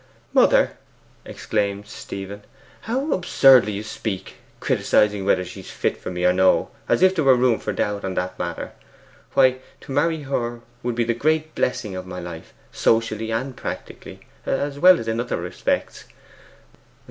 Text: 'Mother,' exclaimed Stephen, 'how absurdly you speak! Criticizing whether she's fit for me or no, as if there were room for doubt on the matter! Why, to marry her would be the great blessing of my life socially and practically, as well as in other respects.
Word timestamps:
'Mother,' 0.33 0.77
exclaimed 1.25 1.85
Stephen, 1.85 2.41
'how 2.81 3.11
absurdly 3.11 3.73
you 3.73 3.83
speak! 3.83 4.37
Criticizing 4.59 5.25
whether 5.25 5.45
she's 5.45 5.69
fit 5.69 5.95
for 5.95 6.09
me 6.09 6.25
or 6.25 6.33
no, 6.33 6.71
as 6.89 7.03
if 7.03 7.13
there 7.13 7.23
were 7.23 7.35
room 7.35 7.59
for 7.59 7.71
doubt 7.71 8.03
on 8.03 8.15
the 8.15 8.31
matter! 8.39 8.71
Why, 9.35 9.57
to 9.81 9.91
marry 9.91 10.23
her 10.23 10.61
would 10.81 10.95
be 10.95 11.03
the 11.03 11.13
great 11.13 11.53
blessing 11.53 11.95
of 11.95 12.07
my 12.07 12.19
life 12.19 12.51
socially 12.71 13.29
and 13.31 13.55
practically, 13.55 14.21
as 14.43 14.79
well 14.79 14.99
as 14.99 15.07
in 15.07 15.19
other 15.19 15.37
respects. 15.37 16.05